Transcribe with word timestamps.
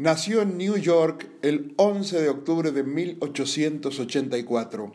Nació 0.00 0.40
en 0.40 0.56
New 0.56 0.78
York 0.78 1.28
el 1.42 1.74
11 1.76 2.22
de 2.22 2.30
octubre 2.30 2.70
de 2.70 2.84
1884. 2.84 4.94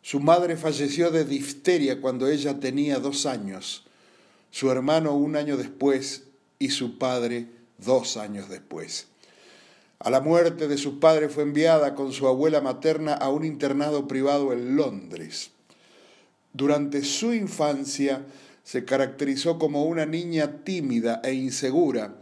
Su 0.00 0.20
madre 0.20 0.56
falleció 0.56 1.10
de 1.10 1.26
difteria 1.26 2.00
cuando 2.00 2.26
ella 2.26 2.58
tenía 2.58 3.00
dos 3.00 3.26
años, 3.26 3.84
su 4.50 4.70
hermano 4.70 5.14
un 5.14 5.36
año 5.36 5.58
después 5.58 6.22
y 6.58 6.70
su 6.70 6.96
padre 6.96 7.48
dos 7.76 8.16
años 8.16 8.48
después. 8.48 9.08
A 9.98 10.08
la 10.08 10.22
muerte 10.22 10.66
de 10.66 10.78
su 10.78 10.98
padre 10.98 11.28
fue 11.28 11.42
enviada 11.42 11.94
con 11.94 12.14
su 12.14 12.26
abuela 12.26 12.62
materna 12.62 13.12
a 13.12 13.28
un 13.28 13.44
internado 13.44 14.08
privado 14.08 14.54
en 14.54 14.74
Londres. 14.74 15.50
Durante 16.54 17.04
su 17.04 17.34
infancia 17.34 18.24
se 18.62 18.86
caracterizó 18.86 19.58
como 19.58 19.84
una 19.84 20.06
niña 20.06 20.64
tímida 20.64 21.20
e 21.22 21.34
insegura. 21.34 22.14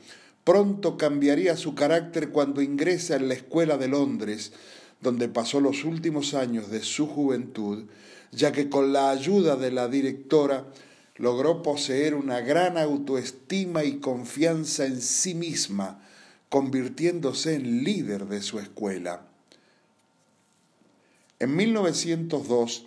Pronto 0.44 0.96
cambiaría 0.96 1.56
su 1.56 1.74
carácter 1.74 2.30
cuando 2.30 2.62
ingresa 2.62 3.16
en 3.16 3.28
la 3.28 3.34
escuela 3.34 3.78
de 3.78 3.88
Londres, 3.88 4.52
donde 5.00 5.28
pasó 5.28 5.60
los 5.60 5.84
últimos 5.84 6.34
años 6.34 6.70
de 6.70 6.82
su 6.82 7.06
juventud, 7.06 7.84
ya 8.32 8.50
que 8.50 8.68
con 8.68 8.92
la 8.92 9.10
ayuda 9.10 9.56
de 9.56 9.70
la 9.70 9.88
directora 9.88 10.66
logró 11.16 11.62
poseer 11.62 12.14
una 12.14 12.40
gran 12.40 12.76
autoestima 12.76 13.84
y 13.84 13.98
confianza 13.98 14.86
en 14.86 15.00
sí 15.00 15.34
misma, 15.34 16.02
convirtiéndose 16.48 17.54
en 17.54 17.84
líder 17.84 18.26
de 18.26 18.42
su 18.42 18.58
escuela. 18.58 19.26
En 21.38 21.54
1902, 21.56 22.86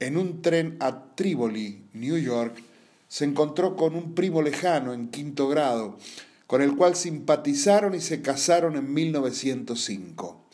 en 0.00 0.16
un 0.16 0.42
tren 0.42 0.76
a 0.80 1.14
Triboli, 1.14 1.84
New 1.92 2.18
York, 2.18 2.56
se 3.08 3.24
encontró 3.24 3.76
con 3.76 3.94
un 3.94 4.14
primo 4.14 4.42
lejano 4.42 4.94
en 4.94 5.08
quinto 5.08 5.48
grado, 5.48 5.98
con 6.52 6.60
el 6.60 6.76
cual 6.76 6.96
simpatizaron 6.96 7.94
y 7.94 8.02
se 8.02 8.20
casaron 8.20 8.76
en 8.76 8.92
1905. 8.92 10.44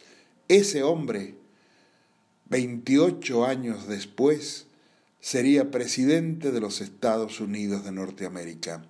Ese 0.46 0.84
hombre, 0.84 1.34
28 2.50 3.44
años 3.44 3.88
después, 3.88 4.68
sería 5.18 5.72
presidente 5.72 6.52
de 6.52 6.60
los 6.60 6.80
Estados 6.80 7.40
Unidos 7.40 7.84
de 7.84 7.90
Norteamérica. 7.90 8.84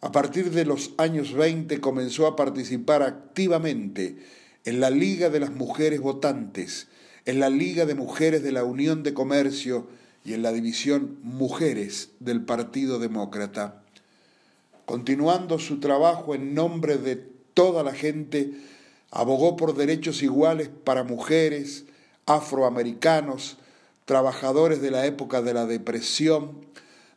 A 0.00 0.10
partir 0.10 0.50
de 0.50 0.64
los 0.64 0.92
años 0.98 1.34
20 1.34 1.80
comenzó 1.80 2.26
a 2.26 2.34
participar 2.34 3.04
activamente 3.04 4.16
en 4.64 4.80
la 4.80 4.90
Liga 4.90 5.30
de 5.30 5.38
las 5.38 5.52
Mujeres 5.52 6.00
Votantes, 6.00 6.88
en 7.26 7.38
la 7.38 7.48
Liga 7.48 7.86
de 7.86 7.94
Mujeres 7.94 8.42
de 8.42 8.50
la 8.50 8.64
Unión 8.64 9.04
de 9.04 9.14
Comercio 9.14 9.86
y 10.24 10.32
en 10.32 10.42
la 10.42 10.50
división 10.50 11.20
Mujeres 11.22 12.10
del 12.18 12.44
Partido 12.44 12.98
Demócrata. 12.98 13.81
Continuando 14.86 15.58
su 15.58 15.80
trabajo 15.80 16.34
en 16.34 16.54
nombre 16.54 16.98
de 16.98 17.16
toda 17.54 17.82
la 17.82 17.92
gente, 17.92 18.52
abogó 19.10 19.56
por 19.56 19.74
derechos 19.74 20.22
iguales 20.22 20.68
para 20.84 21.04
mujeres, 21.04 21.84
afroamericanos, 22.26 23.58
trabajadores 24.04 24.82
de 24.82 24.90
la 24.90 25.06
época 25.06 25.42
de 25.42 25.54
la 25.54 25.66
depresión, 25.66 26.66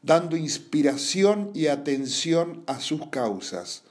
dando 0.02 0.38
inspiración 0.38 1.52
y 1.53 1.67
atención 1.67 2.63
a 2.67 2.80
sus 2.80 3.08
causas. 3.08 3.83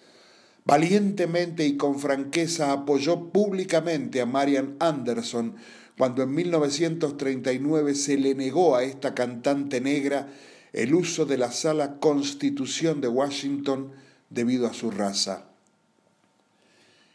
Valientemente 0.65 1.67
y 1.67 1.77
con 1.77 1.99
franqueza 1.99 2.73
apoyó 2.73 3.31
públicamente 3.31 4.21
a 4.21 4.27
Marian 4.27 4.77
Anderson 4.79 5.57
cuando 5.99 6.23
en 6.23 6.35
1939 6.35 7.95
se 7.95 8.17
le 8.17 8.35
negó 8.35 8.75
a 8.75 8.83
esta 8.83 9.15
cantante 9.15 9.81
negra 9.81 10.29
el 10.75 10.93
uso 10.93 11.25
de 11.25 11.39
la 11.39 11.53
sala 11.53 12.01
Constitución 12.01 13.01
de 13.01 13.07
Washington 13.09 13.93
debido 14.29 14.67
a 14.67 14.75
su 14.75 14.91
raza. 14.91 15.45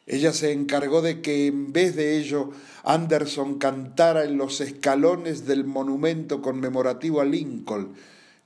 Ella 0.08 0.34
se 0.34 0.54
encargó 0.54 1.02
de 1.02 1.22
que 1.22 1.46
en 1.46 1.72
vez 1.72 1.96
de 1.96 2.18
ello 2.18 2.52
Anderson 2.84 3.60
cantara 3.60 4.24
en 4.24 4.38
los 4.38 4.62
escalones 4.62 5.46
del 5.46 5.66
monumento 5.66 6.42
conmemorativo 6.42 7.20
a 7.20 7.26
Lincoln, 7.26 7.94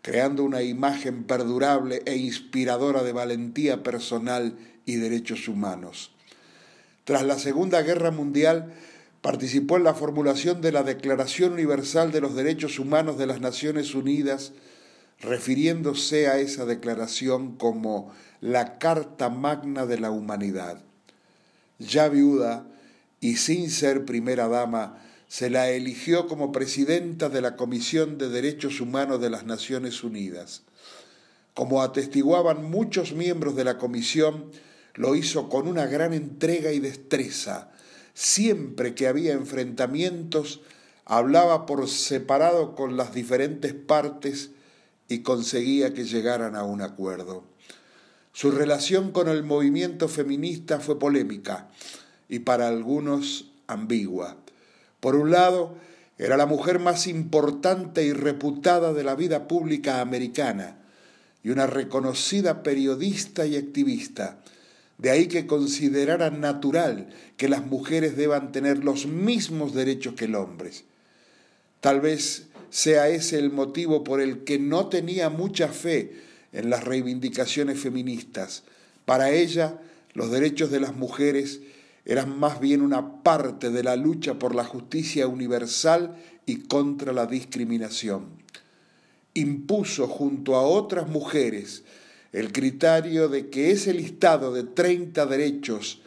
creando 0.02 0.44
una 0.44 0.64
imagen 0.64 1.24
perdurable 1.24 2.02
e 2.06 2.18
inspiradora 2.18 3.04
de 3.04 3.14
valentía 3.14 3.84
personal 3.84 4.58
y 4.86 4.96
derechos 4.96 5.48
humanos. 5.48 6.12
Tras 7.04 7.24
la 7.24 7.38
Segunda 7.38 7.84
Guerra 7.84 8.10
Mundial, 8.10 8.74
participó 9.22 9.78
en 9.78 9.84
la 9.84 9.94
formulación 9.94 10.60
de 10.60 10.72
la 10.72 10.84
Declaración 10.84 11.54
Universal 11.54 12.12
de 12.12 12.20
los 12.20 12.36
Derechos 12.36 12.80
Humanos 12.80 13.18
de 13.18 13.28
las 13.28 13.40
Naciones 13.40 13.94
Unidas, 13.94 14.54
refiriéndose 15.24 16.28
a 16.28 16.38
esa 16.38 16.66
declaración 16.66 17.56
como 17.56 18.14
la 18.42 18.78
Carta 18.78 19.30
Magna 19.30 19.86
de 19.86 20.00
la 20.00 20.12
Humanidad. 20.12 20.84
Ya 21.80 22.10
viuda 22.10 22.68
y 23.20 23.38
sin 23.38 23.70
ser 23.72 24.06
primera 24.06 24.48
dama, 24.48 25.02
se 25.28 25.50
la 25.50 25.70
eligió 25.70 26.28
como 26.28 26.52
presidenta 26.52 27.30
de 27.30 27.42
la 27.42 27.56
Comisión 27.56 28.18
de 28.18 28.30
Derechos 28.30 28.82
Humanos 28.82 29.22
de 29.22 29.30
las 29.30 29.46
Naciones 29.46 30.04
Unidas. 30.04 30.64
Como 31.54 31.82
atestiguaban 31.82 32.70
muchos 32.70 33.14
miembros 33.14 33.56
de 33.56 33.64
la 33.64 33.78
comisión, 33.78 34.52
lo 34.96 35.16
hizo 35.16 35.50
con 35.50 35.68
una 35.68 35.86
gran 35.86 36.14
entrega 36.14 36.72
y 36.72 36.80
destreza. 36.80 37.72
Siempre 38.14 38.94
que 38.94 39.08
había 39.08 39.34
enfrentamientos, 39.34 40.62
hablaba 41.06 41.66
por 41.66 41.88
separado 41.88 42.76
con 42.76 42.98
las 42.98 43.14
diferentes 43.14 43.74
partes 43.74 44.52
y 45.08 45.20
conseguía 45.20 45.94
que 45.94 46.06
llegaran 46.06 46.56
a 46.56 46.64
un 46.64 46.82
acuerdo. 46.82 47.44
Su 48.32 48.52
relación 48.52 49.12
con 49.12 49.28
el 49.28 49.44
movimiento 49.44 50.08
feminista 50.08 50.80
fue 50.80 50.98
polémica 50.98 51.70
y 52.30 52.40
para 52.40 52.68
algunos 52.68 53.52
ambigua. 53.68 54.38
Por 55.00 55.16
un 55.16 55.32
lado, 55.32 55.76
era 56.18 56.38
la 56.38 56.46
mujer 56.46 56.80
más 56.80 57.08
importante 57.08 58.04
y 58.04 58.14
reputada 58.14 58.94
de 58.94 59.04
la 59.04 59.16
vida 59.16 59.48
pública 59.48 60.02
americana 60.02 60.78
y 61.44 61.50
una 61.50 61.68
reconocida 61.68 62.64
periodista 62.64 63.46
y 63.46 63.58
activista. 63.58 64.40
De 64.98 65.12
ahí 65.12 65.28
que 65.28 65.48
considerara 65.48 66.30
natural 66.30 67.10
que 67.36 67.50
las 67.50 67.66
mujeres 67.66 68.16
deban 68.16 68.52
tener 68.52 68.84
los 68.84 69.06
mismos 69.06 69.74
derechos 69.74 70.14
que 70.14 70.26
el 70.26 70.36
hombre. 70.36 70.72
Tal 71.82 72.00
vez 72.00 72.48
sea 72.74 73.08
ese 73.08 73.38
el 73.38 73.52
motivo 73.52 74.04
por 74.04 74.20
el 74.20 74.46
que 74.46 74.58
no 74.58 74.88
tenía 74.88 75.30
mucha 75.30 75.68
fe 75.68 76.12
en 76.54 76.72
las 76.72 76.84
reivindicaciones 76.84 77.80
feministas. 77.80 78.64
Para 79.06 79.30
ella, 79.30 79.80
los 80.16 80.32
derechos 80.32 80.72
de 80.72 80.80
las 80.80 80.96
mujeres 80.96 81.62
eran 82.04 82.40
más 82.40 82.60
bien 82.60 82.82
una 82.82 83.22
parte 83.22 83.70
de 83.70 83.84
la 83.84 83.96
lucha 83.96 84.40
por 84.40 84.56
la 84.56 84.64
justicia 84.64 85.28
universal 85.28 86.18
y 86.48 86.62
contra 86.62 87.14
la 87.14 87.28
discriminación. 87.28 88.26
Impuso 89.36 90.08
junto 90.08 90.56
a 90.56 90.64
otras 90.64 91.08
mujeres 91.08 91.84
el 92.32 92.52
criterio 92.52 93.30
de 93.30 93.52
que 93.52 93.70
ese 93.70 93.94
listado 93.94 94.52
de 94.52 94.64
30 94.64 95.28
derechos 95.28 96.02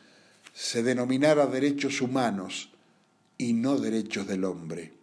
se 0.53 0.83
denominara 0.83 1.47
derechos 1.47 2.01
humanos 2.01 2.71
y 3.39 3.53
no 3.53 3.79
derechos 3.79 4.27
del 4.27 4.43
hombre. 4.43 4.96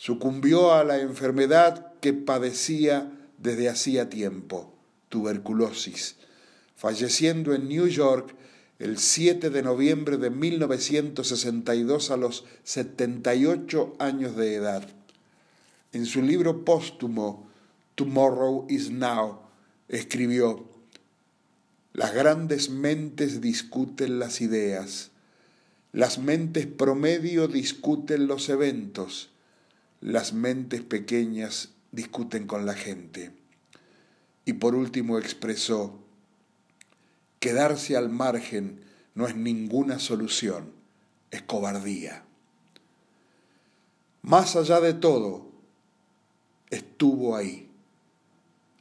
Sucumbió 0.00 0.72
a 0.72 0.82
la 0.82 0.98
enfermedad 0.98 1.92
que 2.00 2.14
padecía 2.14 3.12
desde 3.36 3.68
hacía 3.68 4.08
tiempo, 4.08 4.72
tuberculosis, 5.10 6.16
falleciendo 6.74 7.52
en 7.52 7.68
New 7.68 7.86
York 7.86 8.34
el 8.78 8.96
7 8.96 9.50
de 9.50 9.62
noviembre 9.62 10.16
de 10.16 10.30
1962 10.30 12.10
a 12.10 12.16
los 12.16 12.46
78 12.64 13.96
años 13.98 14.36
de 14.36 14.54
edad. 14.54 14.88
En 15.92 16.06
su 16.06 16.22
libro 16.22 16.64
póstumo 16.64 17.50
Tomorrow 17.94 18.68
is 18.70 18.90
Now 18.90 19.40
escribió, 19.88 20.64
Las 21.92 22.14
grandes 22.14 22.70
mentes 22.70 23.42
discuten 23.42 24.18
las 24.18 24.40
ideas, 24.40 25.10
las 25.92 26.16
mentes 26.16 26.66
promedio 26.66 27.48
discuten 27.48 28.28
los 28.28 28.48
eventos, 28.48 29.30
las 30.00 30.32
mentes 30.32 30.82
pequeñas 30.82 31.70
discuten 31.92 32.46
con 32.46 32.66
la 32.66 32.74
gente. 32.74 33.32
Y 34.44 34.54
por 34.54 34.74
último 34.74 35.18
expresó, 35.18 36.00
Quedarse 37.40 37.96
al 37.96 38.10
margen 38.10 38.82
no 39.14 39.26
es 39.26 39.34
ninguna 39.34 39.98
solución, 39.98 40.72
es 41.30 41.40
cobardía. 41.40 42.22
Más 44.20 44.56
allá 44.56 44.78
de 44.80 44.92
todo, 44.92 45.50
estuvo 46.68 47.34
ahí. 47.34 47.70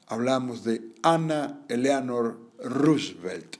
Hablamos 0.07 0.65
de 0.65 0.91
Anna 1.03 1.61
Eleanor 1.69 2.37
Roosevelt, 2.61 3.58